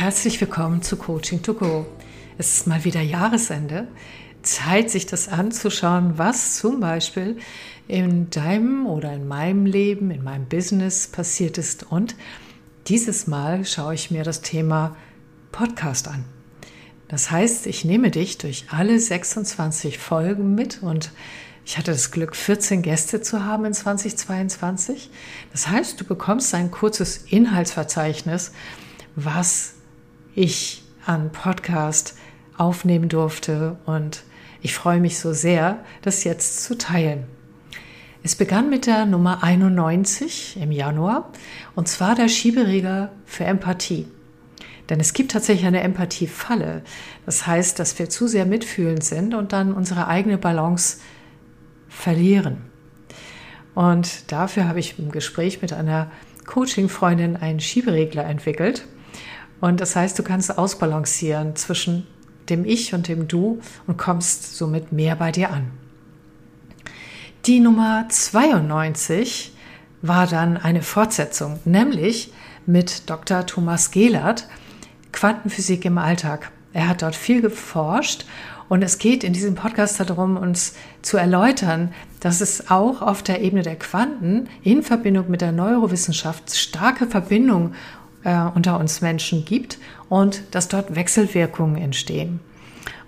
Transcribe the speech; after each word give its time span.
Herzlich 0.00 0.40
willkommen 0.40 0.80
zu 0.80 0.96
Coaching 0.96 1.42
to 1.42 1.52
Go. 1.52 1.84
Es 2.38 2.54
ist 2.54 2.66
mal 2.66 2.86
wieder 2.86 3.02
Jahresende. 3.02 3.86
Zeit, 4.40 4.90
sich 4.90 5.04
das 5.04 5.28
anzuschauen, 5.28 6.16
was 6.16 6.56
zum 6.56 6.80
Beispiel 6.80 7.36
in 7.86 8.30
deinem 8.30 8.86
oder 8.86 9.12
in 9.12 9.28
meinem 9.28 9.66
Leben, 9.66 10.10
in 10.10 10.24
meinem 10.24 10.46
Business 10.46 11.06
passiert 11.06 11.58
ist. 11.58 11.82
Und 11.82 12.14
dieses 12.86 13.26
Mal 13.26 13.66
schaue 13.66 13.92
ich 13.92 14.10
mir 14.10 14.24
das 14.24 14.40
Thema 14.40 14.96
Podcast 15.52 16.08
an. 16.08 16.24
Das 17.08 17.30
heißt, 17.30 17.66
ich 17.66 17.84
nehme 17.84 18.10
dich 18.10 18.38
durch 18.38 18.68
alle 18.70 18.98
26 18.98 19.98
Folgen 19.98 20.54
mit 20.54 20.82
und 20.82 21.10
ich 21.66 21.76
hatte 21.76 21.92
das 21.92 22.10
Glück, 22.10 22.34
14 22.34 22.80
Gäste 22.80 23.20
zu 23.20 23.44
haben 23.44 23.66
in 23.66 23.74
2022. 23.74 25.10
Das 25.52 25.68
heißt, 25.68 26.00
du 26.00 26.06
bekommst 26.06 26.54
ein 26.54 26.70
kurzes 26.70 27.18
Inhaltsverzeichnis, 27.28 28.52
was 29.14 29.74
ich 30.34 30.82
an 31.06 31.32
Podcast 31.32 32.16
aufnehmen 32.56 33.08
durfte 33.08 33.78
und 33.86 34.22
ich 34.62 34.74
freue 34.74 35.00
mich 35.00 35.18
so 35.18 35.32
sehr, 35.32 35.84
das 36.02 36.24
jetzt 36.24 36.64
zu 36.64 36.76
teilen. 36.76 37.24
Es 38.22 38.36
begann 38.36 38.68
mit 38.68 38.86
der 38.86 39.06
Nummer 39.06 39.42
91 39.42 40.58
im 40.60 40.72
Januar 40.72 41.30
und 41.74 41.88
zwar 41.88 42.14
der 42.14 42.28
Schieberegler 42.28 43.12
für 43.24 43.44
Empathie. 43.44 44.06
Denn 44.90 45.00
es 45.00 45.14
gibt 45.14 45.30
tatsächlich 45.30 45.66
eine 45.66 45.80
Empathiefalle. 45.80 46.82
Das 47.24 47.46
heißt, 47.46 47.78
dass 47.78 47.98
wir 47.98 48.10
zu 48.10 48.26
sehr 48.26 48.44
mitfühlend 48.44 49.04
sind 49.04 49.34
und 49.34 49.52
dann 49.52 49.72
unsere 49.72 50.08
eigene 50.08 50.36
Balance 50.36 50.98
verlieren. 51.88 52.58
Und 53.74 54.30
dafür 54.32 54.68
habe 54.68 54.80
ich 54.80 54.98
im 54.98 55.12
Gespräch 55.12 55.62
mit 55.62 55.72
einer 55.72 56.10
Coaching-Freundin 56.44 57.36
einen 57.36 57.60
Schieberegler 57.60 58.24
entwickelt. 58.24 58.86
Und 59.60 59.80
das 59.80 59.96
heißt, 59.96 60.18
du 60.18 60.22
kannst 60.22 60.56
ausbalancieren 60.56 61.56
zwischen 61.56 62.06
dem 62.48 62.64
Ich 62.64 62.94
und 62.94 63.08
dem 63.08 63.28
Du 63.28 63.60
und 63.86 63.96
kommst 63.96 64.56
somit 64.56 64.92
mehr 64.92 65.16
bei 65.16 65.32
dir 65.32 65.50
an. 65.50 65.70
Die 67.46 67.60
Nummer 67.60 68.06
92 68.08 69.54
war 70.02 70.26
dann 70.26 70.56
eine 70.56 70.82
Fortsetzung, 70.82 71.58
nämlich 71.64 72.32
mit 72.66 73.08
Dr. 73.08 73.46
Thomas 73.46 73.90
Gehlert, 73.90 74.46
Quantenphysik 75.12 75.84
im 75.84 75.98
Alltag. 75.98 76.52
Er 76.72 76.88
hat 76.88 77.02
dort 77.02 77.16
viel 77.16 77.40
geforscht 77.40 78.24
und 78.68 78.82
es 78.82 78.98
geht 78.98 79.24
in 79.24 79.32
diesem 79.32 79.56
Podcast 79.56 79.98
darum, 79.98 80.36
uns 80.36 80.74
zu 81.02 81.16
erläutern, 81.16 81.92
dass 82.20 82.40
es 82.40 82.70
auch 82.70 83.02
auf 83.02 83.22
der 83.22 83.40
Ebene 83.40 83.62
der 83.62 83.76
Quanten 83.76 84.48
in 84.62 84.82
Verbindung 84.82 85.28
mit 85.28 85.40
der 85.40 85.52
Neurowissenschaft 85.52 86.54
starke 86.54 87.06
Verbindungen 87.06 87.74
äh, 88.24 88.42
unter 88.54 88.78
uns 88.78 89.00
Menschen 89.00 89.44
gibt 89.44 89.78
und 90.08 90.42
dass 90.50 90.68
dort 90.68 90.94
Wechselwirkungen 90.94 91.76
entstehen. 91.76 92.40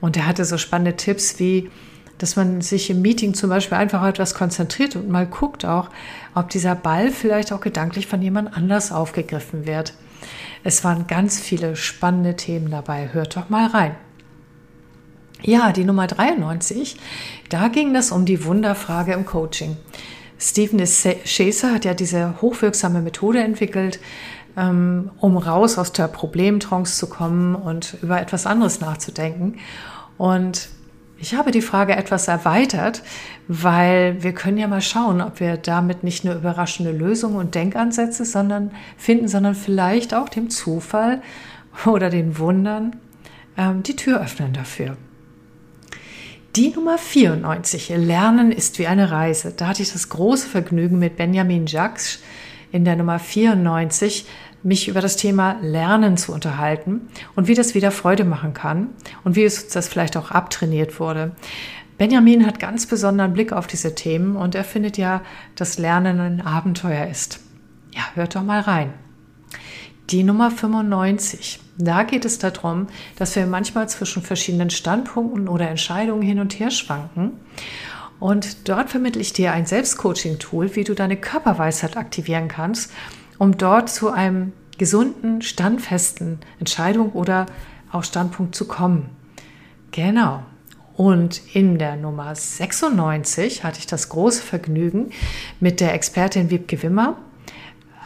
Und 0.00 0.16
er 0.16 0.26
hatte 0.26 0.44
so 0.44 0.58
spannende 0.58 0.96
Tipps 0.96 1.38
wie, 1.38 1.70
dass 2.18 2.36
man 2.36 2.60
sich 2.60 2.90
im 2.90 3.02
Meeting 3.02 3.34
zum 3.34 3.50
Beispiel 3.50 3.78
einfach 3.78 4.04
etwas 4.06 4.34
konzentriert 4.34 4.96
und 4.96 5.08
mal 5.08 5.26
guckt 5.26 5.64
auch, 5.64 5.90
ob 6.34 6.50
dieser 6.50 6.74
Ball 6.74 7.10
vielleicht 7.10 7.52
auch 7.52 7.60
gedanklich 7.60 8.06
von 8.06 8.22
jemand 8.22 8.56
anders 8.56 8.92
aufgegriffen 8.92 9.66
wird. 9.66 9.94
Es 10.64 10.84
waren 10.84 11.06
ganz 11.06 11.40
viele 11.40 11.74
spannende 11.74 12.36
Themen 12.36 12.70
dabei. 12.70 13.10
Hört 13.12 13.36
doch 13.36 13.48
mal 13.48 13.66
rein. 13.66 13.96
Ja, 15.42 15.72
die 15.72 15.82
Nummer 15.82 16.06
93, 16.06 16.96
da 17.48 17.66
ging 17.66 17.96
es 17.96 18.12
um 18.12 18.24
die 18.24 18.44
Wunderfrage 18.44 19.12
im 19.12 19.26
Coaching. 19.26 19.76
Stephen 20.38 20.78
Chaser 20.78 21.72
hat 21.72 21.84
ja 21.84 21.94
diese 21.94 22.40
hochwirksame 22.40 23.00
Methode 23.00 23.40
entwickelt, 23.40 23.98
um 24.54 25.36
raus 25.36 25.78
aus 25.78 25.92
der 25.92 26.08
Problemtrance 26.08 26.98
zu 26.98 27.06
kommen 27.08 27.54
und 27.54 27.96
über 28.02 28.20
etwas 28.20 28.46
anderes 28.46 28.80
nachzudenken. 28.80 29.58
Und 30.18 30.68
ich 31.18 31.34
habe 31.34 31.52
die 31.52 31.62
Frage 31.62 31.94
etwas 31.94 32.26
erweitert, 32.26 33.02
weil 33.46 34.22
wir 34.22 34.32
können 34.32 34.58
ja 34.58 34.66
mal 34.66 34.82
schauen, 34.82 35.20
ob 35.20 35.38
wir 35.40 35.56
damit 35.56 36.02
nicht 36.02 36.24
nur 36.24 36.34
überraschende 36.34 36.90
Lösungen 36.90 37.36
und 37.36 37.54
Denkansätze 37.54 38.24
sondern 38.24 38.72
finden, 38.96 39.28
sondern 39.28 39.54
vielleicht 39.54 40.14
auch 40.14 40.28
dem 40.28 40.50
Zufall 40.50 41.22
oder 41.86 42.10
den 42.10 42.38
Wundern 42.38 42.96
ähm, 43.56 43.82
die 43.82 43.96
Tür 43.96 44.20
öffnen 44.20 44.52
dafür. 44.52 44.96
Die 46.56 46.70
Nummer 46.70 46.98
94, 46.98 47.90
Lernen 47.96 48.52
ist 48.52 48.78
wie 48.78 48.86
eine 48.86 49.10
Reise. 49.10 49.54
Da 49.56 49.68
hatte 49.68 49.82
ich 49.82 49.92
das 49.92 50.10
große 50.10 50.48
Vergnügen 50.48 50.98
mit 50.98 51.16
Benjamin 51.16 51.66
Jacques 51.66 52.18
in 52.72 52.84
der 52.84 52.96
Nummer 52.96 53.18
94 53.18 54.26
mich 54.62 54.88
über 54.88 55.00
das 55.00 55.16
Thema 55.16 55.56
Lernen 55.60 56.16
zu 56.16 56.32
unterhalten 56.32 57.08
und 57.34 57.48
wie 57.48 57.54
das 57.54 57.74
wieder 57.74 57.90
Freude 57.90 58.24
machen 58.24 58.54
kann 58.54 58.88
und 59.24 59.36
wie 59.36 59.44
es 59.44 59.68
das 59.68 59.88
vielleicht 59.88 60.16
auch 60.16 60.30
abtrainiert 60.30 60.98
wurde. 60.98 61.32
Benjamin 61.98 62.46
hat 62.46 62.58
ganz 62.58 62.86
besonderen 62.86 63.32
Blick 63.32 63.52
auf 63.52 63.66
diese 63.66 63.94
Themen 63.94 64.36
und 64.36 64.54
er 64.54 64.64
findet 64.64 64.98
ja, 64.98 65.20
dass 65.54 65.78
Lernen 65.78 66.20
ein 66.20 66.40
Abenteuer 66.40 67.06
ist. 67.06 67.40
Ja, 67.92 68.02
hört 68.14 68.34
doch 68.34 68.42
mal 68.42 68.60
rein. 68.60 68.94
Die 70.10 70.24
Nummer 70.24 70.50
95. 70.50 71.60
Da 71.78 72.02
geht 72.02 72.24
es 72.24 72.38
darum, 72.38 72.88
dass 73.16 73.36
wir 73.36 73.46
manchmal 73.46 73.88
zwischen 73.88 74.22
verschiedenen 74.22 74.70
Standpunkten 74.70 75.48
oder 75.48 75.68
Entscheidungen 75.68 76.22
hin 76.22 76.40
und 76.40 76.58
her 76.58 76.70
schwanken. 76.70 77.32
Und 78.22 78.68
dort 78.68 78.90
vermittle 78.90 79.20
ich 79.20 79.32
dir 79.32 79.52
ein 79.52 79.66
Selbstcoaching-Tool, 79.66 80.76
wie 80.76 80.84
du 80.84 80.94
deine 80.94 81.16
Körperweisheit 81.16 81.96
aktivieren 81.96 82.48
kannst 82.48 82.92
um 83.42 83.58
dort 83.58 83.90
zu 83.90 84.10
einem 84.10 84.52
gesunden, 84.78 85.42
standfesten 85.42 86.38
Entscheidung 86.60 87.10
oder 87.10 87.46
auch 87.90 88.04
Standpunkt 88.04 88.54
zu 88.54 88.68
kommen. 88.68 89.10
Genau. 89.90 90.44
Und 90.94 91.42
in 91.52 91.76
der 91.76 91.96
Nummer 91.96 92.36
96 92.36 93.64
hatte 93.64 93.80
ich 93.80 93.88
das 93.88 94.10
große 94.10 94.42
Vergnügen, 94.42 95.10
mit 95.58 95.80
der 95.80 95.92
Expertin 95.92 96.50
Wiebke 96.50 96.80
Wimmer 96.84 97.16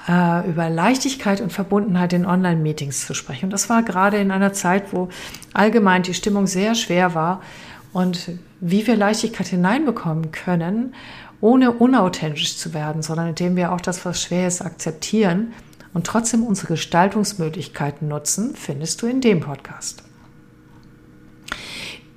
äh, 0.08 0.48
über 0.48 0.70
Leichtigkeit 0.70 1.42
und 1.42 1.52
Verbundenheit 1.52 2.14
in 2.14 2.24
Online-Meetings 2.24 3.06
zu 3.06 3.12
sprechen. 3.12 3.46
Und 3.46 3.52
das 3.52 3.68
war 3.68 3.82
gerade 3.82 4.16
in 4.16 4.30
einer 4.30 4.54
Zeit, 4.54 4.90
wo 4.94 5.10
allgemein 5.52 6.02
die 6.02 6.14
Stimmung 6.14 6.46
sehr 6.46 6.74
schwer 6.74 7.14
war 7.14 7.42
und 7.96 8.32
wie 8.60 8.86
wir 8.86 8.94
Leichtigkeit 8.94 9.46
hineinbekommen 9.46 10.30
können 10.30 10.94
ohne 11.40 11.72
unauthentisch 11.72 12.58
zu 12.58 12.74
werden, 12.74 13.02
sondern 13.02 13.28
indem 13.28 13.56
wir 13.56 13.72
auch 13.72 13.80
das, 13.80 14.04
was 14.04 14.22
schwer 14.22 14.46
ist, 14.46 14.60
akzeptieren 14.60 15.54
und 15.94 16.06
trotzdem 16.06 16.42
unsere 16.42 16.68
Gestaltungsmöglichkeiten 16.68 18.06
nutzen, 18.06 18.54
findest 18.54 19.00
du 19.00 19.06
in 19.06 19.22
dem 19.22 19.40
Podcast. 19.40 20.02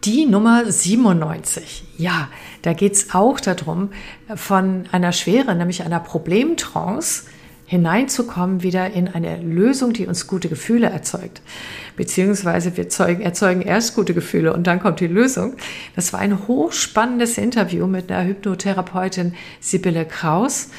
Die 0.04 0.26
Nummer 0.26 0.70
97. 0.70 1.86
Ja, 1.98 2.28
da 2.62 2.74
geht 2.74 2.94
es 2.96 3.14
auch 3.16 3.40
darum, 3.40 3.92
von 4.36 4.84
einer 4.92 5.14
Schwere, 5.14 5.56
nämlich 5.56 5.84
einer 5.84 6.02
Problemtrance, 6.02 7.24
hineinzukommen 7.70 8.64
wieder 8.64 8.90
in 8.94 9.08
eine 9.08 9.38
Lösung, 9.44 9.94
die 9.94 10.08
uns 10.08 10.26
gute 10.26 10.50
Gefühle 10.50 10.88
erzeugt. 10.88 11.44
Beziehungsweise 11.96 12.76
wir 12.76 12.90
zeugen, 12.90 13.22
erzeugen 13.22 13.62
erst 13.62 13.94
gute 13.94 14.16
Gefühle 14.16 14.54
und 14.54 14.66
dann 14.66 14.80
kommt 14.80 15.02
die 15.02 15.08
Lösung. 15.08 15.54
Das 15.96 16.12
war 16.12 16.20
ein 16.20 16.48
hochspannendes 16.48 17.38
Interview 17.38 17.86
mit 17.86 18.12
einer 18.12 18.28
Hypnotherapeutin 18.28 19.36
Sibylle 19.60 20.06
Kraus, 20.06 20.70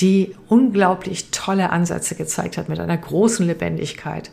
die 0.00 0.34
unglaublich 0.46 1.30
tolle 1.30 1.70
Ansätze 1.70 2.14
gezeigt 2.14 2.58
hat 2.58 2.68
mit 2.68 2.78
einer 2.78 2.98
großen 2.98 3.46
Lebendigkeit. 3.46 4.30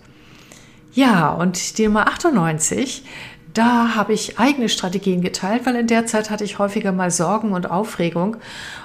Ja, 0.93 1.29
und 1.29 1.77
die 1.77 1.85
Nummer 1.85 2.09
98, 2.09 3.05
da 3.53 3.95
habe 3.95 4.13
ich 4.13 4.39
eigene 4.39 4.69
Strategien 4.69 5.21
geteilt, 5.21 5.65
weil 5.65 5.75
in 5.75 5.87
der 5.87 6.05
Zeit 6.05 6.29
hatte 6.29 6.43
ich 6.43 6.59
häufiger 6.59 6.91
mal 6.91 7.11
Sorgen 7.11 7.53
und 7.53 7.69
Aufregung 7.69 8.37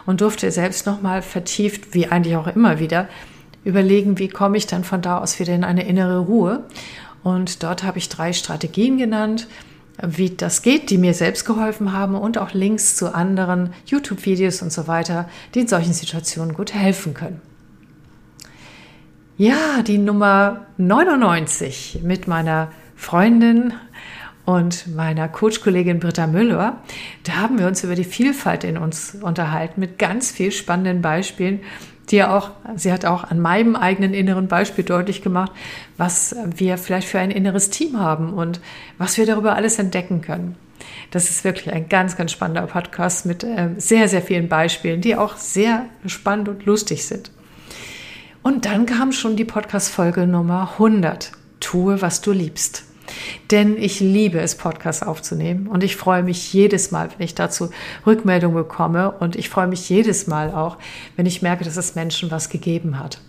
und 0.07 0.21
durfte 0.21 0.51
selbst 0.51 0.87
noch 0.87 1.03
mal 1.03 1.23
vertieft, 1.23 1.95
wie 1.95 2.09
eigentlich 2.09 2.37
auch 2.37 2.49
immer 2.49 2.79
wieder, 2.79 3.09
überlegen, 3.65 4.19
wie 4.19 4.29
komme 4.29 4.57
ich 4.57 4.67
dann 4.67 4.85
von 4.85 5.03
da 5.03 5.19
aus 5.19 5.39
wieder 5.39 5.55
in 5.55 5.65
eine 5.65 5.87
innere 5.87 6.21
Ruhe. 6.21 6.65
Und 7.23 7.63
dort 7.63 7.83
habe 7.83 7.99
ich 7.99 8.09
drei 8.09 8.33
Strategien 8.33 8.99
genannt, 8.99 9.49
wie 10.03 10.31
das 10.31 10.63
geht, 10.63 10.91
die 10.91 10.99
mir 10.99 11.15
selbst 11.15 11.45
geholfen 11.45 11.93
haben 11.93 12.15
und 12.15 12.39
auch 12.39 12.53
Links 12.53 12.97
zu 12.97 13.15
anderen 13.15 13.73
YouTube-Videos 13.87 14.63
und 14.63 14.73
so 14.73 14.87
weiter, 14.87 15.29
die 15.55 15.61
in 15.61 15.69
solchen 15.69 15.93
Situationen 15.93 16.55
gut 16.55 16.75
helfen 16.75 17.15
können. 17.15 17.41
Ja, 19.39 19.83
die 19.83 19.99
Nummer 19.99 20.67
99 20.79 22.01
mit 22.03 22.27
meiner 22.27 22.71
Freundin 22.95 23.75
und 24.47 24.95
meiner 24.95 25.29
Coach-Kollegin 25.29 25.99
Britta 25.99 26.27
Müller, 26.27 26.81
da 27.25 27.37
haben 27.37 27.59
wir 27.59 27.67
uns 27.67 27.85
über 27.85 27.97
die 27.97 28.05
Vielfalt 28.05 28.65
in 28.65 28.79
uns 28.79 29.17
unterhalten 29.21 29.81
mit 29.81 29.99
ganz 29.99 30.31
viel 30.31 30.53
spannenden 30.53 31.03
Beispielen, 31.03 31.61
die 32.11 32.17
ja 32.17 32.37
auch, 32.37 32.53
sie 32.77 32.93
hat 32.93 33.05
auch 33.05 33.25
an 33.25 33.41
meinem 33.41 33.75
eigenen 33.75 34.15
inneren 34.15 34.47
Beispiel 34.47 34.85
deutlich 34.85 35.23
gemacht, 35.23 35.51
was 35.97 36.37
wir 36.45 36.79
vielleicht 36.79 37.09
für 37.09 37.19
ein 37.19 37.33
inneres 37.33 37.71
Team 37.71 37.99
haben 37.99 38.33
und 38.33 38.61
was 38.99 39.19
wir 39.19 39.27
darüber 39.27 39.57
alles 39.57 39.81
entdecken 39.81 40.23
können. 40.23 40.55
Das 41.11 41.29
ist 41.29 41.43
wirklich 41.43 41.73
ein 41.73 41.89
ganz, 41.89 42.17
ganz 42.17 42.31
spannender 42.31 42.63
Podcast 42.63 43.27
mit 43.27 43.43
äh, 43.43 43.71
sehr, 43.79 44.09
sehr 44.09 44.23
vielen 44.23 44.49
Beispielen, 44.49 45.01
die 45.01 45.17
auch 45.17 45.37
sehr 45.37 45.87
spannend 46.07 46.49
und 46.49 46.65
lustig 46.65 47.05
sind. 47.05 47.33
Und 48.43 48.65
dann 48.65 48.87
kam 48.87 49.11
schon 49.11 49.35
die 49.35 49.45
Podcast-Folge 49.45 50.29
Nummer 50.29 50.71
100. 50.75 51.33
tue, 51.59 52.01
was 52.01 52.21
du 52.21 52.31
liebst. 52.31 52.86
Denn 53.51 53.77
ich 53.77 54.01
liebe 54.01 54.41
es, 54.41 54.57
Podcasts 54.57 55.03
aufzunehmen 55.03 55.67
und 55.67 55.85
ich 55.85 55.97
freue 55.97 56.23
mich 56.23 56.53
jedes 56.53 56.91
Mal, 56.91 57.11
wenn 57.17 57.25
ich 57.25 57.35
dazu 57.35 57.71
Rückmeldung 58.07 58.55
bekomme 58.55 59.13
und 59.13 59.37
ich 59.37 59.49
freue 59.49 59.67
mich 59.67 59.89
jedes 59.89 60.27
Mal 60.27 60.53
auch, 60.53 60.79
wenn 61.17 61.27
ich 61.27 61.43
merke, 61.43 61.65
dass 61.65 61.77
es 61.77 61.95
Menschen 61.95 62.31
was 62.31 62.49
gegeben 62.49 62.99
hat. 62.99 63.21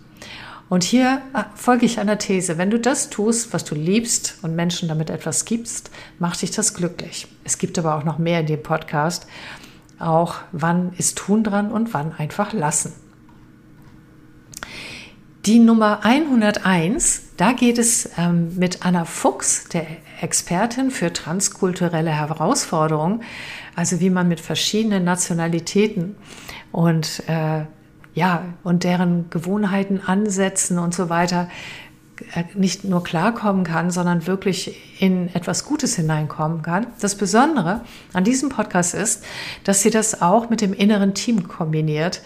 Und 0.68 0.84
hier 0.84 1.22
äh, 1.34 1.44
folge 1.54 1.86
ich 1.86 1.98
einer 1.98 2.18
These. 2.18 2.58
Wenn 2.58 2.70
du 2.70 2.78
das 2.78 3.08
tust, 3.08 3.54
was 3.54 3.64
du 3.64 3.74
liebst 3.74 4.38
und 4.42 4.54
Menschen 4.54 4.88
damit 4.88 5.08
etwas 5.08 5.44
gibst, 5.44 5.90
macht 6.18 6.42
dich 6.42 6.50
das 6.50 6.74
glücklich. 6.74 7.26
Es 7.44 7.58
gibt 7.58 7.78
aber 7.78 7.96
auch 7.96 8.04
noch 8.04 8.18
mehr 8.18 8.40
in 8.40 8.46
dem 8.46 8.62
Podcast. 8.62 9.26
Auch 9.98 10.36
wann 10.52 10.92
ist 10.98 11.16
tun 11.16 11.42
dran 11.42 11.72
und 11.72 11.94
wann 11.94 12.12
einfach 12.12 12.52
lassen. 12.52 12.92
Die 15.48 15.60
Nummer 15.60 16.00
101, 16.04 17.22
da 17.38 17.52
geht 17.52 17.78
es 17.78 18.10
ähm, 18.18 18.54
mit 18.58 18.84
Anna 18.84 19.06
Fuchs, 19.06 19.66
der 19.68 19.86
Expertin 20.20 20.90
für 20.90 21.10
transkulturelle 21.10 22.10
Herausforderungen, 22.10 23.22
also 23.74 23.98
wie 24.00 24.10
man 24.10 24.28
mit 24.28 24.40
verschiedenen 24.40 25.04
Nationalitäten 25.04 26.16
und 26.70 27.22
äh, 27.28 27.64
ja 28.12 28.44
und 28.62 28.84
deren 28.84 29.30
Gewohnheiten, 29.30 30.02
Ansätzen 30.04 30.78
und 30.78 30.92
so 30.92 31.08
weiter 31.08 31.48
äh, 32.34 32.44
nicht 32.54 32.84
nur 32.84 33.02
klarkommen 33.02 33.64
kann, 33.64 33.90
sondern 33.90 34.26
wirklich 34.26 35.00
in 35.00 35.34
etwas 35.34 35.64
Gutes 35.64 35.96
hineinkommen 35.96 36.60
kann. 36.60 36.88
Das 37.00 37.14
Besondere 37.14 37.80
an 38.12 38.24
diesem 38.24 38.50
Podcast 38.50 38.94
ist, 38.94 39.24
dass 39.64 39.80
sie 39.80 39.90
das 39.90 40.20
auch 40.20 40.50
mit 40.50 40.60
dem 40.60 40.74
inneren 40.74 41.14
Team 41.14 41.48
kombiniert. 41.48 42.20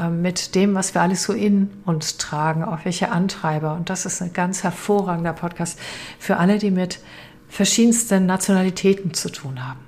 Ähm, 0.00 0.22
mit 0.22 0.54
dem, 0.54 0.74
was 0.74 0.94
wir 0.94 1.02
alles 1.02 1.24
so 1.24 1.32
in 1.32 1.70
uns 1.84 2.16
tragen, 2.16 2.64
auch 2.64 2.84
welche 2.84 3.10
Antreiber. 3.10 3.74
Und 3.74 3.90
das 3.90 4.06
ist 4.06 4.22
ein 4.22 4.32
ganz 4.32 4.62
hervorragender 4.62 5.34
Podcast 5.34 5.78
für 6.18 6.38
alle, 6.38 6.58
die 6.58 6.70
mit 6.70 7.00
verschiedensten 7.48 8.24
Nationalitäten 8.26 9.12
zu 9.12 9.30
tun 9.30 9.66
haben. 9.66 9.80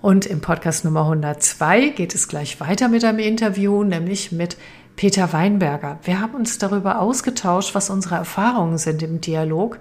Und 0.00 0.24
im 0.26 0.40
Podcast 0.40 0.84
Nummer 0.84 1.02
102 1.02 1.88
geht 1.90 2.14
es 2.14 2.28
gleich 2.28 2.60
weiter 2.60 2.88
mit 2.88 3.04
einem 3.04 3.18
Interview, 3.18 3.82
nämlich 3.82 4.32
mit 4.32 4.56
Peter 4.96 5.32
Weinberger. 5.32 5.98
Wir 6.04 6.20
haben 6.20 6.34
uns 6.34 6.58
darüber 6.58 7.00
ausgetauscht, 7.00 7.74
was 7.74 7.90
unsere 7.90 8.14
Erfahrungen 8.14 8.78
sind 8.78 9.02
im 9.02 9.20
Dialog, 9.20 9.78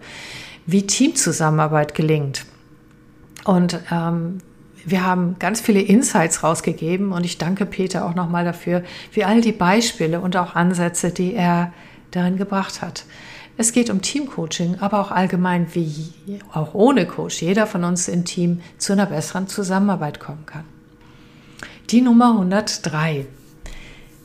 wie 0.66 0.86
Teamzusammenarbeit 0.86 1.94
gelingt. 1.94 2.46
Und 3.46 3.80
ähm, 3.92 4.40
wir 4.90 5.06
haben 5.06 5.36
ganz 5.38 5.60
viele 5.60 5.82
Insights 5.82 6.44
rausgegeben 6.44 7.12
und 7.12 7.26
ich 7.26 7.38
danke 7.38 7.66
Peter 7.66 8.06
auch 8.06 8.16
nochmal 8.16 8.46
dafür, 8.46 8.84
für 9.12 9.28
all 9.28 9.42
die 9.42 9.52
Beispiele 9.52 10.22
und 10.22 10.38
auch 10.38 10.56
Ansätze, 10.56 11.12
die 11.12 11.34
er 11.34 11.74
darin 12.12 12.38
gebracht 12.38 12.82
hat. 12.82 13.04
Es 13.58 13.74
geht 13.74 13.90
um 13.90 14.02
Teamcoaching, 14.02 14.78
aber 14.80 15.02
auch 15.02 15.12
allgemein, 15.12 15.68
wie 15.74 16.14
auch 16.54 16.74
ohne 16.74 17.06
Coach 17.06 17.42
jeder 17.42 17.68
von 17.68 17.84
uns 17.84 18.08
im 18.08 18.24
Team 18.24 18.62
zu 18.78 18.94
einer 18.94 19.08
besseren 19.08 19.48
Zusammenarbeit 19.48 20.22
kommen 20.22 20.46
kann. 20.46 20.64
Die 21.90 22.02
Nummer 22.02 22.32
103. 22.32 23.26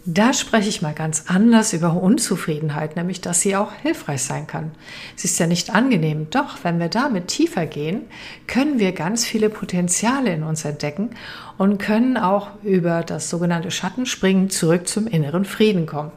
Da 0.05 0.33
spreche 0.33 0.69
ich 0.69 0.83
mal 0.83 0.95
ganz 0.95 1.27
anders 1.29 1.73
über 1.73 1.95
Unzufriedenheit, 1.95 2.97
nämlich 2.97 3.21
dass 3.21 3.41
sie 3.41 3.55
auch 3.55 3.73
hilfreich 3.73 4.23
sein 4.23 4.49
kann. 4.49 4.73
Sie 5.15 5.29
ist 5.29 5.39
ja 5.39 5.47
nicht 5.47 5.73
angenehm, 5.73 6.27
doch 6.31 6.65
wenn 6.65 6.81
wir 6.81 6.89
damit 6.89 7.29
tiefer 7.29 7.67
gehen, 7.67 8.03
können 8.49 8.81
wir 8.81 8.93
ganz 8.93 9.25
viele 9.25 9.49
Potenziale 9.49 10.35
in 10.35 10.43
uns 10.43 10.65
entdecken 10.65 11.11
und 11.57 11.79
können 11.79 12.17
auch 12.17 12.49
über 12.65 13.05
das 13.05 13.31
sogenannte 13.31 13.71
Schattenspringen 13.71 14.51
zurück 14.51 14.89
zum 14.89 15.07
inneren 15.07 15.45
Frieden 15.45 15.87
kommen. 15.87 16.11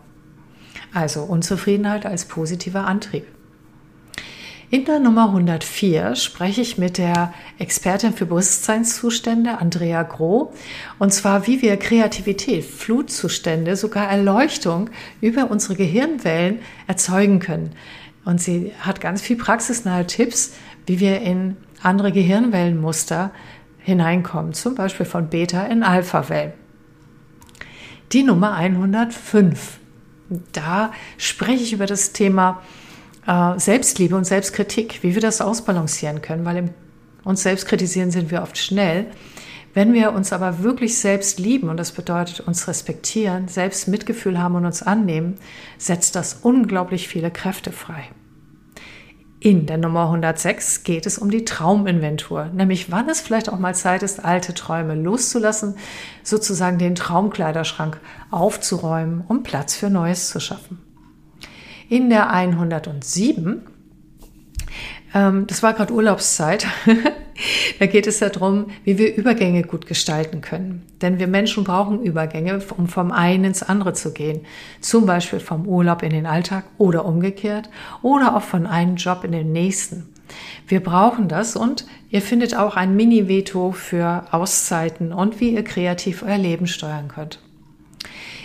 Also 0.92 1.22
Unzufriedenheit 1.22 2.08
als 2.08 2.26
positiver 2.26 2.88
Antrieb. 2.88 3.35
In 4.76 4.84
der 4.84 5.00
Nummer 5.00 5.28
104 5.28 6.18
spreche 6.18 6.60
ich 6.60 6.78
mit 6.78 6.98
der 6.98 7.34
Expertin 7.60 8.12
für 8.12 8.26
Bewusstseinszustände, 8.26 9.60
Andrea 9.60 10.04
Groh, 10.04 10.52
und 11.00 11.14
zwar, 11.14 11.48
wie 11.48 11.62
wir 11.62 11.78
Kreativität, 11.78 12.66
Flutzustände, 12.66 13.78
sogar 13.78 14.10
Erleuchtung 14.10 14.90
über 15.22 15.50
unsere 15.50 15.76
Gehirnwellen 15.76 16.60
erzeugen 16.88 17.40
können. 17.40 17.72
Und 18.26 18.42
sie 18.42 18.74
hat 18.82 19.00
ganz 19.00 19.22
viel 19.22 19.38
praxisnahe 19.38 20.08
Tipps, 20.08 20.56
wie 20.88 21.00
wir 21.00 21.22
in 21.22 21.56
andere 21.82 22.12
Gehirnwellenmuster 22.12 23.32
hineinkommen, 23.80 24.52
zum 24.52 24.76
Beispiel 24.76 25.06
von 25.06 25.30
Beta 25.30 25.68
in 25.68 25.84
Alpha-Wellen. 25.84 26.52
Die 28.12 28.24
Nummer 28.24 28.52
105. 28.56 29.80
Da 30.52 30.92
spreche 31.18 31.64
ich 31.64 31.72
über 31.72 31.86
das 31.86 32.12
Thema 32.12 32.62
äh, 33.28 33.60
Selbstliebe 33.60 34.16
und 34.16 34.26
Selbstkritik, 34.26 35.04
wie 35.04 35.14
wir 35.14 35.22
das 35.22 35.42
ausbalancieren 35.42 36.22
können, 36.22 36.46
weil 36.46 36.58
im 36.58 36.70
uns 37.26 37.42
selbst 37.44 37.68
kritisieren 37.68 38.12
sind 38.12 38.32
wir 38.32 38.44
oft 38.44 38.58
schnell. 38.58 39.08
Wenn 39.74 39.94
wir 39.94 40.14
uns 40.14 40.32
aber 40.32 40.64
wirklich 40.64 40.98
selbst 40.98 41.38
lieben, 41.38 41.68
und 41.68 41.78
das 41.78 41.92
bedeutet 41.92 42.40
uns 42.40 42.68
respektieren, 42.70 43.50
selbst 43.50 43.90
Mitgefühl 43.90 44.42
haben 44.42 44.56
und 44.56 44.66
uns 44.66 44.82
annehmen, 44.82 45.36
setzt 45.78 46.16
das 46.16 46.36
unglaublich 46.44 47.10
viele 47.10 47.30
Kräfte 47.30 47.74
frei. 47.74 48.04
In 49.42 49.66
der 49.66 49.78
Nummer 49.78 50.04
106 50.04 50.84
geht 50.84 51.06
es 51.06 51.18
um 51.18 51.30
die 51.30 51.46
Trauminventur, 51.46 52.46
nämlich 52.46 52.90
wann 52.90 53.10
es 53.10 53.20
vielleicht 53.20 53.50
auch 53.50 53.60
mal 53.60 53.76
Zeit 53.76 54.02
ist, 54.02 54.24
alte 54.24 54.54
Träume 54.54 54.96
loszulassen, 54.96 55.76
sozusagen 56.24 56.78
den 56.78 56.96
Traumkleiderschrank 56.96 58.00
aufzuräumen, 58.32 59.24
um 59.28 59.44
Platz 59.44 59.76
für 59.76 59.90
Neues 59.90 60.30
zu 60.30 60.40
schaffen. 60.40 60.85
In 61.90 62.10
der 62.10 62.32
107, 62.32 63.62
ähm, 65.14 65.48
das 65.48 65.62
war 65.62 65.74
gerade 65.74 65.94
Urlaubszeit, 65.94 66.66
da 67.80 67.86
geht 67.86 68.08
es 68.08 68.20
darum, 68.20 68.68
wie 68.84 68.98
wir 68.98 69.16
Übergänge 69.16 69.64
gut 69.64 69.86
gestalten 69.86 70.42
können. 70.42 70.84
Denn 71.02 71.20
wir 71.20 71.28
Menschen 71.28 71.64
brauchen 71.64 72.02
Übergänge, 72.02 72.60
um 72.76 72.88
vom 72.88 73.12
einen 73.12 73.46
ins 73.46 73.62
andere 73.62 73.94
zu 73.94 74.14
gehen. 74.14 74.42
Zum 74.82 75.06
Beispiel 75.06 75.40
vom 75.40 75.68
Urlaub 75.68 76.02
in 76.02 76.10
den 76.10 76.26
Alltag 76.26 76.66
oder 76.78 77.06
umgekehrt 77.06 77.70
oder 78.02 78.36
auch 78.36 78.44
von 78.44 78.66
einem 78.66 78.96
Job 78.96 79.24
in 79.24 79.32
den 79.32 79.52
nächsten. 79.52 80.10
Wir 80.68 80.82
brauchen 80.82 81.28
das 81.28 81.56
und 81.56 81.86
ihr 82.10 82.22
findet 82.22 82.56
auch 82.56 82.76
ein 82.76 82.96
Mini-Veto 82.96 83.74
für 83.74 84.26
Auszeiten 84.32 85.14
und 85.14 85.40
wie 85.40 85.50
ihr 85.50 85.64
kreativ 85.64 86.24
euer 86.24 86.40
Leben 86.40 86.66
steuern 86.66 87.10
könnt. 87.10 87.40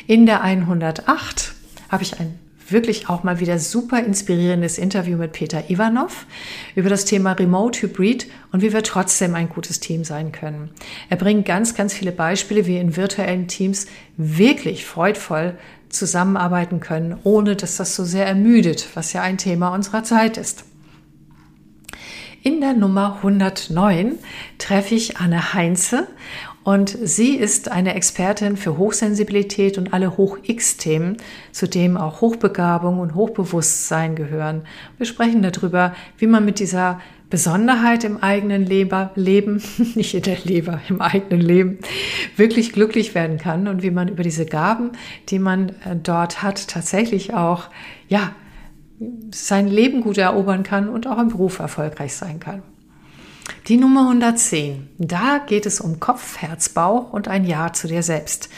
In 0.06 0.26
der 0.26 0.42
108 0.42 1.54
habe 1.88 2.02
ich 2.02 2.20
ein 2.20 2.38
wirklich 2.72 3.08
auch 3.08 3.22
mal 3.22 3.40
wieder 3.40 3.58
super 3.58 4.02
inspirierendes 4.02 4.78
Interview 4.78 5.16
mit 5.16 5.32
Peter 5.32 5.70
Ivanov 5.70 6.26
über 6.74 6.88
das 6.88 7.04
Thema 7.04 7.32
Remote 7.32 7.82
Hybrid 7.82 8.26
und 8.52 8.62
wie 8.62 8.72
wir 8.72 8.82
trotzdem 8.82 9.34
ein 9.34 9.48
gutes 9.48 9.80
Team 9.80 10.04
sein 10.04 10.32
können. 10.32 10.70
Er 11.08 11.16
bringt 11.16 11.46
ganz, 11.46 11.74
ganz 11.74 11.92
viele 11.94 12.12
Beispiele, 12.12 12.66
wie 12.66 12.78
in 12.78 12.96
virtuellen 12.96 13.48
Teams 13.48 13.86
wirklich 14.16 14.84
freudvoll 14.84 15.58
zusammenarbeiten 15.88 16.80
können, 16.80 17.18
ohne 17.24 17.56
dass 17.56 17.76
das 17.76 17.94
so 17.94 18.04
sehr 18.04 18.26
ermüdet, 18.26 18.88
was 18.94 19.12
ja 19.12 19.22
ein 19.22 19.38
Thema 19.38 19.74
unserer 19.74 20.04
Zeit 20.04 20.36
ist. 20.36 20.64
In 22.42 22.62
der 22.62 22.72
Nummer 22.72 23.16
109 23.16 24.18
treffe 24.56 24.94
ich 24.94 25.18
Anne 25.18 25.52
Heinze 25.52 26.08
und 26.70 26.96
sie 27.02 27.34
ist 27.34 27.68
eine 27.68 27.96
Expertin 27.96 28.56
für 28.56 28.78
Hochsensibilität 28.78 29.76
und 29.76 29.92
alle 29.92 30.16
Hoch-X-Themen, 30.16 31.16
zu 31.50 31.66
dem 31.66 31.96
auch 31.96 32.20
Hochbegabung 32.20 33.00
und 33.00 33.16
Hochbewusstsein 33.16 34.14
gehören. 34.14 34.62
Wir 34.96 35.04
sprechen 35.04 35.42
darüber, 35.42 35.96
wie 36.18 36.28
man 36.28 36.44
mit 36.44 36.60
dieser 36.60 37.00
Besonderheit 37.28 38.04
im 38.04 38.18
eigenen 38.18 38.64
Leber, 38.64 39.10
Leben, 39.16 39.60
nicht 39.96 40.14
in 40.14 40.22
der 40.22 40.38
Leber, 40.44 40.80
im 40.88 41.00
eigenen 41.00 41.40
Leben, 41.40 41.78
wirklich 42.36 42.72
glücklich 42.72 43.16
werden 43.16 43.38
kann 43.38 43.66
und 43.66 43.82
wie 43.82 43.90
man 43.90 44.06
über 44.06 44.22
diese 44.22 44.46
Gaben, 44.46 44.92
die 45.28 45.40
man 45.40 45.70
äh, 45.70 45.96
dort 46.00 46.40
hat, 46.40 46.68
tatsächlich 46.68 47.34
auch, 47.34 47.64
ja, 48.06 48.30
sein 49.34 49.66
Leben 49.66 50.02
gut 50.02 50.18
erobern 50.18 50.62
kann 50.62 50.88
und 50.88 51.08
auch 51.08 51.18
im 51.18 51.30
Beruf 51.30 51.58
erfolgreich 51.58 52.14
sein 52.14 52.38
kann. 52.38 52.62
Die 53.68 53.76
Nummer 53.76 54.02
110. 54.02 54.88
Da 54.98 55.38
geht 55.38 55.66
es 55.66 55.80
um 55.80 56.00
Kopf, 56.00 56.38
Herz, 56.38 56.68
Bauch 56.68 57.12
und 57.12 57.28
ein 57.28 57.44
Ja 57.44 57.72
zu 57.72 57.88
dir 57.88 58.02
selbst. 58.02 58.48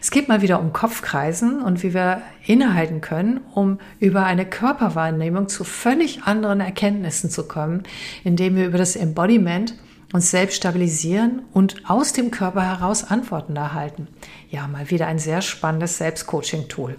Es 0.00 0.10
geht 0.10 0.28
mal 0.28 0.42
wieder 0.42 0.60
um 0.60 0.72
Kopfkreisen 0.72 1.62
und 1.62 1.82
wie 1.82 1.94
wir 1.94 2.22
innehalten 2.46 3.00
können, 3.00 3.40
um 3.54 3.78
über 4.00 4.24
eine 4.24 4.44
Körperwahrnehmung 4.44 5.48
zu 5.48 5.64
völlig 5.64 6.24
anderen 6.24 6.60
Erkenntnissen 6.60 7.30
zu 7.30 7.48
kommen, 7.48 7.84
indem 8.22 8.56
wir 8.56 8.66
über 8.66 8.78
das 8.78 8.96
Embodiment 8.96 9.74
uns 10.12 10.30
selbst 10.30 10.56
stabilisieren 10.56 11.42
und 11.52 11.88
aus 11.88 12.12
dem 12.12 12.30
Körper 12.30 12.62
heraus 12.62 13.04
Antworten 13.04 13.56
erhalten. 13.56 14.08
Ja, 14.50 14.68
mal 14.68 14.90
wieder 14.90 15.06
ein 15.06 15.18
sehr 15.18 15.42
spannendes 15.42 15.98
Selbstcoaching-Tool. 15.98 16.96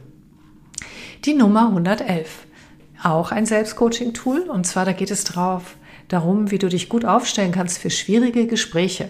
Die 1.23 1.33
Nummer 1.33 1.67
111. 1.67 2.45
Auch 3.03 3.31
ein 3.31 3.45
Selbstcoaching-Tool 3.45 4.41
und 4.49 4.65
zwar 4.65 4.85
da 4.85 4.91
geht 4.91 5.11
es 5.11 5.23
darauf, 5.23 5.77
darum, 6.07 6.51
wie 6.51 6.57
du 6.57 6.69
dich 6.69 6.89
gut 6.89 7.05
aufstellen 7.05 7.51
kannst 7.51 7.77
für 7.77 7.89
schwierige 7.89 8.47
Gespräche. 8.47 9.09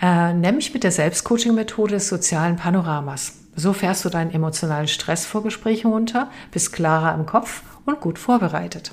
Äh, 0.00 0.32
nämlich 0.34 0.74
mit 0.74 0.84
der 0.84 0.92
Selbstcoaching-Methode 0.92 1.94
des 1.94 2.08
sozialen 2.08 2.56
Panoramas. 2.56 3.38
So 3.56 3.72
fährst 3.72 4.04
du 4.04 4.08
deinen 4.08 4.32
emotionalen 4.32 4.88
Stress 4.88 5.26
vor 5.26 5.42
Gesprächen 5.42 5.92
runter, 5.92 6.30
bist 6.50 6.72
klarer 6.72 7.14
im 7.14 7.26
Kopf 7.26 7.62
und 7.84 8.00
gut 8.00 8.18
vorbereitet. 8.18 8.92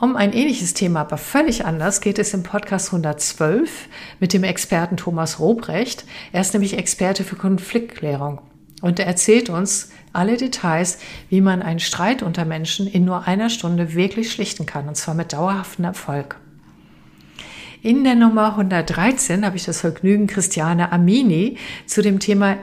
Um 0.00 0.16
ein 0.16 0.32
ähnliches 0.32 0.74
Thema, 0.74 1.00
aber 1.00 1.18
völlig 1.18 1.64
anders, 1.64 2.00
geht 2.00 2.18
es 2.18 2.32
im 2.32 2.44
Podcast 2.44 2.88
112 2.88 3.88
mit 4.20 4.32
dem 4.32 4.44
Experten 4.44 4.96
Thomas 4.96 5.40
Robrecht. 5.40 6.04
Er 6.32 6.40
ist 6.40 6.52
nämlich 6.52 6.78
Experte 6.78 7.24
für 7.24 7.36
Konfliktklärung 7.36 8.40
und 8.80 8.98
er 8.98 9.06
erzählt 9.06 9.48
uns 9.50 9.90
alle 10.12 10.36
Details, 10.36 10.98
wie 11.28 11.40
man 11.40 11.62
einen 11.62 11.80
Streit 11.80 12.22
unter 12.22 12.44
Menschen 12.44 12.86
in 12.86 13.04
nur 13.04 13.26
einer 13.26 13.50
Stunde 13.50 13.94
wirklich 13.94 14.32
schlichten 14.32 14.66
kann, 14.66 14.88
und 14.88 14.96
zwar 14.96 15.14
mit 15.14 15.32
dauerhaftem 15.32 15.84
Erfolg. 15.84 16.36
In 17.82 18.02
der 18.04 18.16
Nummer 18.16 18.50
113 18.50 19.44
habe 19.44 19.56
ich 19.56 19.64
das 19.64 19.80
Vergnügen, 19.80 20.26
Christiane 20.26 20.90
Amini 20.90 21.58
zu 21.86 22.02
dem 22.02 22.18
Thema 22.18 22.56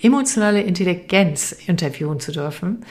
emotionale 0.00 0.62
Intelligenz 0.62 1.52
interviewen 1.66 2.20
zu 2.20 2.32
dürfen. 2.32 2.84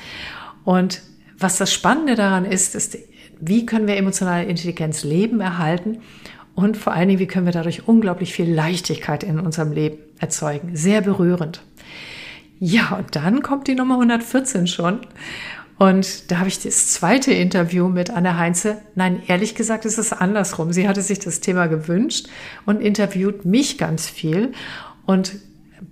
Und 0.65 1.01
was 1.37 1.57
das 1.57 1.71
Spannende 1.71 2.15
daran 2.15 2.45
ist, 2.45 2.75
ist, 2.75 2.97
wie 3.39 3.65
können 3.65 3.87
wir 3.87 3.95
emotionale 3.95 4.45
Intelligenz 4.45 5.03
leben, 5.03 5.39
erhalten 5.39 5.99
und 6.55 6.75
vor 6.75 6.93
allen 6.93 7.09
Dingen, 7.09 7.19
wie 7.19 7.27
können 7.27 7.45
wir 7.45 7.53
dadurch 7.53 7.87
unglaublich 7.87 8.33
viel 8.33 8.51
Leichtigkeit 8.51 9.23
in 9.23 9.39
unserem 9.39 9.71
Leben 9.71 9.99
erzeugen. 10.19 10.75
Sehr 10.75 11.01
berührend. 11.01 11.61
Ja, 12.59 12.95
und 12.97 13.15
dann 13.15 13.41
kommt 13.43 13.67
die 13.67 13.75
Nummer 13.75 13.95
114 13.95 14.67
schon. 14.67 15.01
Und 15.77 16.31
da 16.31 16.39
habe 16.39 16.47
ich 16.47 16.59
das 16.59 16.87
zweite 16.87 17.31
Interview 17.31 17.87
mit 17.87 18.09
Anne 18.09 18.37
Heinze. 18.37 18.81
Nein, 18.95 19.21
ehrlich 19.27 19.53
gesagt 19.53 19.85
ist 19.85 19.99
es 19.99 20.11
andersrum. 20.11 20.73
Sie 20.73 20.87
hatte 20.87 21.01
sich 21.03 21.19
das 21.19 21.39
Thema 21.39 21.67
gewünscht 21.67 22.27
und 22.65 22.81
interviewt 22.81 23.45
mich 23.45 23.77
ganz 23.77 24.09
viel 24.09 24.53
und 25.05 25.35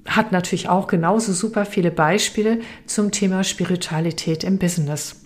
hat 0.07 0.31
natürlich 0.31 0.69
auch 0.69 0.88
genauso 0.88 1.34
super 1.34 1.65
viele 1.65 1.91
Beispiele 1.91 2.62
zum 2.88 3.12
Thema 3.12 3.43
Spiritualität 3.43 4.43
im 4.43 4.57
Business. 4.57 5.22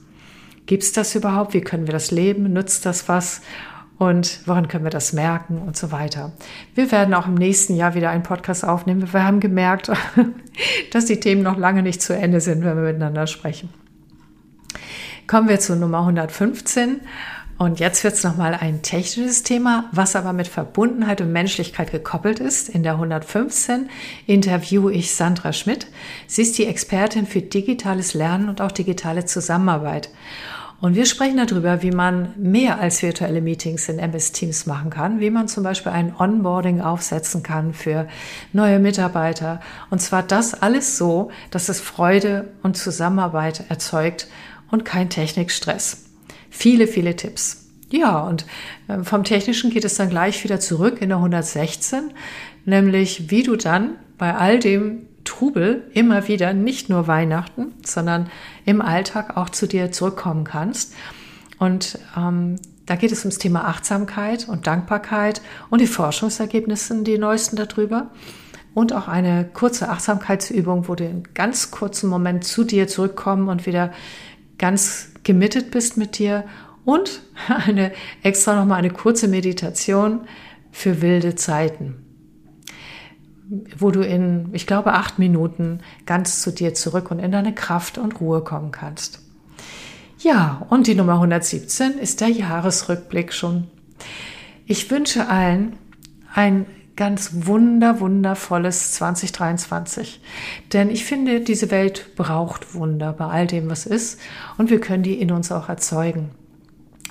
Gibt 0.66 0.84
es 0.84 0.92
das 0.92 1.16
überhaupt? 1.16 1.54
Wie 1.54 1.62
können 1.62 1.88
wir 1.88 1.94
das 1.94 2.12
leben? 2.12 2.52
Nützt 2.52 2.86
das 2.86 3.08
was? 3.08 3.42
Und 4.00 4.40
woran 4.46 4.70
können 4.70 4.86
wir 4.86 4.92
das 4.92 5.12
merken 5.12 5.60
und 5.60 5.76
so 5.76 5.92
weiter. 5.92 6.32
Wir 6.74 6.90
werden 6.92 7.14
auch 7.14 7.28
im 7.28 7.36
nächsten 7.36 7.76
Jahr 7.76 7.96
wieder 7.96 8.10
einen 8.10 8.24
Podcast 8.24 8.64
aufnehmen. 8.64 9.12
Wir 9.12 9.26
haben 9.26 9.42
gemerkt, 9.42 9.92
dass 10.92 11.06
die 11.06 11.20
Themen 11.20 11.44
noch 11.44 11.58
lange 11.58 11.84
nicht 11.84 12.02
zu 12.02 12.16
Ende 12.16 12.40
sind, 12.40 12.64
wenn 12.64 12.78
wir 12.78 12.84
miteinander 12.84 13.28
sprechen. 13.28 13.70
Kommen 15.28 15.50
wir 15.50 15.60
zu 15.60 15.76
Nummer 15.76 16.00
115. 16.00 17.02
Und 17.58 17.82
jetzt 17.82 18.06
wird 18.06 18.14
es 18.14 18.24
nochmal 18.24 18.56
ein 18.56 18.84
technisches 18.84 19.44
Thema, 19.44 19.90
was 19.92 20.16
aber 20.16 20.32
mit 20.32 20.48
Verbundenheit 20.48 21.20
und 21.20 21.34
Menschlichkeit 21.34 21.92
gekoppelt 21.92 22.40
ist. 22.40 22.70
In 22.70 22.84
der 22.84 22.94
115 22.94 23.90
interviewe 24.28 24.94
ich 24.94 25.14
Sandra 25.14 25.52
Schmidt. 25.52 25.88
Sie 26.26 26.42
ist 26.42 26.58
die 26.58 26.68
Expertin 26.68 27.28
für 27.28 27.42
digitales 27.42 28.14
Lernen 28.14 28.48
und 28.48 28.62
auch 28.62 28.72
digitale 28.72 29.26
Zusammenarbeit. 29.26 30.10
Und 30.82 30.96
wir 30.96 31.06
sprechen 31.06 31.38
darüber, 31.38 31.82
wie 31.82 31.92
man 31.92 32.34
mehr 32.38 32.80
als 32.80 33.02
virtuelle 33.02 33.42
Meetings 33.42 33.90
in 33.90 34.00
MS 34.00 34.32
Teams 34.32 34.66
machen 34.66 34.90
kann, 34.90 35.20
wie 35.20 35.30
man 35.30 35.50
zum 35.50 35.64
Beispiel 35.64 35.92
ein 35.92 36.16
Onboarding 36.18 36.80
aufsetzen 36.80 37.44
kann 37.44 37.74
für 37.74 38.08
neue 38.54 38.80
Mitarbeiter. 38.80 39.60
Und 39.90 40.00
zwar 40.02 40.24
das 40.24 40.54
alles 40.54 40.98
so, 40.98 41.32
dass 41.52 41.68
es 41.68 41.82
Freude 41.82 42.54
und 42.64 42.78
Zusammenarbeit 42.78 43.66
erzeugt 43.70 44.30
und 44.72 44.86
kein 44.86 45.10
Technikstress. 45.10 46.06
Viele, 46.50 46.88
viele 46.88 47.16
Tipps. 47.16 47.68
Ja, 47.92 48.20
und 48.20 48.46
äh, 48.88 49.04
vom 49.04 49.24
Technischen 49.24 49.72
geht 49.72 49.84
es 49.84 49.96
dann 49.96 50.10
gleich 50.10 50.44
wieder 50.44 50.60
zurück 50.60 51.02
in 51.02 51.10
der 51.10 51.18
116, 51.18 52.12
nämlich 52.66 53.30
wie 53.32 53.44
du 53.44 53.56
dann 53.58 53.96
bei 54.18 54.34
all 54.36 54.60
dem 54.60 55.09
Trubel 55.30 55.84
immer 55.94 56.28
wieder, 56.28 56.54
nicht 56.54 56.90
nur 56.90 57.08
Weihnachten, 57.08 57.74
sondern 57.86 58.32
im 58.66 58.82
Alltag 58.82 59.38
auch 59.38 59.50
zu 59.50 59.68
dir 59.68 59.92
zurückkommen 59.92 60.44
kannst. 60.44 60.96
Und 61.60 62.00
ähm, 62.18 62.56
da 62.88 62.96
geht 62.96 63.12
es 63.12 63.20
ums 63.20 63.38
Thema 63.38 63.66
Achtsamkeit 63.66 64.50
und 64.50 64.66
Dankbarkeit 64.66 65.42
und 65.70 65.82
die 65.82 65.88
Forschungsergebnisse, 65.88 67.04
die 67.04 67.20
neuesten 67.20 67.58
darüber. 67.58 68.10
Und 68.74 68.92
auch 68.92 69.08
eine 69.08 69.48
kurze 69.54 69.90
Achtsamkeitsübung, 69.90 70.88
wo 70.88 70.96
du 70.96 71.06
in 71.06 71.24
ganz 71.36 71.70
kurzen 71.70 72.10
Moment 72.10 72.44
zu 72.44 72.64
dir 72.64 72.88
zurückkommen 72.88 73.50
und 73.50 73.68
wieder 73.68 73.92
ganz 74.58 75.12
gemittet 75.24 75.70
bist 75.70 75.96
mit 75.96 76.18
dir. 76.18 76.46
Und 76.86 77.22
eine 77.68 77.92
extra 78.24 78.56
nochmal 78.56 78.80
eine 78.80 78.90
kurze 78.90 79.28
Meditation 79.28 80.22
für 80.72 81.04
wilde 81.04 81.36
Zeiten 81.36 82.09
wo 83.78 83.92
du 83.92 84.02
in, 84.02 84.50
ich 84.54 84.68
glaube, 84.68 84.94
acht 84.94 85.20
Minuten 85.20 85.80
ganz 86.06 86.42
zu 86.42 86.52
dir 86.52 86.74
zurück 86.74 87.12
und 87.12 87.20
in 87.20 87.32
deine 87.32 87.54
Kraft 87.54 87.98
und 87.98 88.20
Ruhe 88.20 88.42
kommen 88.42 88.72
kannst. 88.72 89.22
Ja, 90.20 90.66
und 90.70 90.88
die 90.88 90.96
Nummer 90.96 91.14
117 91.14 91.98
ist 91.98 92.22
der 92.22 92.30
Jahresrückblick 92.30 93.34
schon. 93.34 93.68
Ich 94.66 94.92
wünsche 94.92 95.30
allen 95.30 95.78
ein 96.34 96.66
ganz 97.00 97.46
wunder, 97.46 98.02
wundervolles 98.02 98.92
2023. 98.92 100.22
Denn 100.74 100.90
ich 100.90 101.06
finde, 101.06 101.40
diese 101.40 101.72
Welt 101.72 102.16
braucht 102.18 102.76
Wunder 102.76 103.14
bei 103.14 103.26
all 103.26 103.48
dem, 103.48 103.70
was 103.70 103.86
ist. 103.86 104.20
Und 104.58 104.70
wir 104.70 104.82
können 104.82 105.04
die 105.04 105.20
in 105.20 105.32
uns 105.32 105.52
auch 105.52 105.70
erzeugen. 105.70 106.32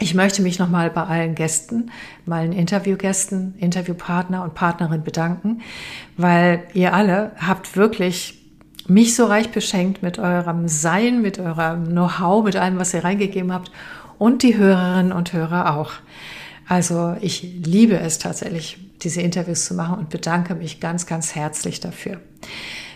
Ich 0.01 0.15
möchte 0.15 0.43
mich 0.43 0.61
nochmal 0.61 0.91
bei 0.91 1.03
allen 1.03 1.35
Gästen, 1.35 1.91
meinen 2.25 2.53
Interviewgästen, 2.53 3.55
Interviewpartner 3.59 4.45
und 4.45 4.55
Partnerin 4.55 5.03
bedanken, 5.03 5.63
weil 6.17 6.63
ihr 6.73 6.95
alle 6.95 7.33
habt 7.37 7.77
wirklich 7.77 8.39
mich 8.87 9.17
so 9.17 9.27
reich 9.27 9.51
beschenkt 9.51 10.03
mit 10.03 10.19
eurem 10.19 10.69
Sein, 10.69 11.21
mit 11.21 11.39
eurem 11.39 11.89
Know-how, 11.89 12.45
mit 12.45 12.57
allem, 12.57 12.79
was 12.79 12.95
ihr 12.95 13.03
reingegeben 13.03 13.53
habt 13.53 13.73
und 14.19 14.43
die 14.45 14.57
Hörerinnen 14.57 15.13
und 15.13 15.33
Hörer 15.33 15.77
auch. 15.77 15.93
Also 16.69 17.17
ich 17.21 17.43
liebe 17.43 17.99
es 17.99 18.19
tatsächlich, 18.19 18.79
diese 19.03 19.21
Interviews 19.21 19.65
zu 19.65 19.75
machen 19.75 19.99
und 19.99 20.11
bedanke 20.11 20.55
mich 20.55 20.81
ganz, 20.81 21.07
ganz 21.07 21.35
herzlich 21.35 21.81
dafür. 21.81 22.21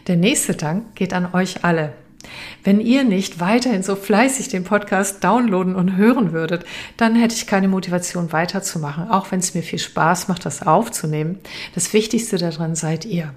Der 0.06 0.16
nächste 0.16 0.54
Dank 0.54 0.94
geht 0.94 1.14
an 1.14 1.32
euch 1.32 1.64
alle, 1.64 1.92
wenn 2.64 2.80
ihr 2.80 3.04
nicht 3.04 3.40
weiterhin 3.40 3.82
so 3.82 3.96
fleißig 3.96 4.48
den 4.48 4.64
Podcast 4.64 5.22
downloaden 5.24 5.74
und 5.74 5.96
hören 5.96 6.32
würdet, 6.32 6.64
dann 6.96 7.14
hätte 7.14 7.34
ich 7.34 7.46
keine 7.46 7.68
Motivation 7.68 8.32
weiterzumachen, 8.32 9.08
auch 9.08 9.30
wenn 9.30 9.40
es 9.40 9.54
mir 9.54 9.62
viel 9.62 9.78
Spaß 9.78 10.28
macht, 10.28 10.46
das 10.46 10.66
aufzunehmen. 10.66 11.38
Das 11.74 11.92
Wichtigste 11.92 12.38
daran 12.38 12.74
seid 12.74 13.04
ihr. 13.04 13.34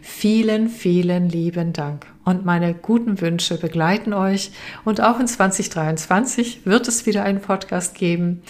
Vielen, 0.00 0.68
vielen 0.68 1.28
lieben 1.28 1.72
Dank 1.72 2.06
und 2.24 2.44
meine 2.44 2.74
guten 2.74 3.20
Wünsche 3.20 3.58
begleiten 3.58 4.12
euch 4.12 4.52
und 4.84 5.00
auch 5.00 5.18
in 5.18 5.26
2023 5.26 6.64
wird 6.64 6.86
es 6.86 7.06
wieder 7.06 7.24
einen 7.24 7.40
Podcast 7.40 7.94
geben. 7.94 8.42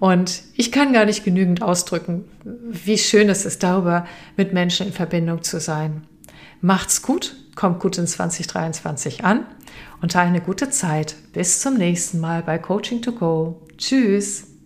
Und 0.00 0.42
ich 0.54 0.70
kann 0.70 0.92
gar 0.92 1.04
nicht 1.04 1.24
genügend 1.24 1.62
ausdrücken, 1.62 2.24
wie 2.44 2.98
schön 2.98 3.28
es 3.28 3.44
ist, 3.44 3.62
darüber 3.62 4.06
mit 4.36 4.52
Menschen 4.52 4.86
in 4.88 4.92
Verbindung 4.92 5.42
zu 5.42 5.60
sein. 5.60 6.02
Macht's 6.60 7.02
gut 7.02 7.36
kommt 7.58 7.80
gut 7.80 7.98
in 7.98 8.06
2023 8.06 9.24
an 9.24 9.44
und 10.00 10.14
eine 10.14 10.40
gute 10.40 10.70
Zeit. 10.70 11.16
Bis 11.32 11.58
zum 11.60 11.74
nächsten 11.74 12.20
Mal 12.20 12.42
bei 12.44 12.56
Coaching 12.56 13.02
to 13.02 13.10
Go. 13.10 13.60
Tschüss. 13.76 14.57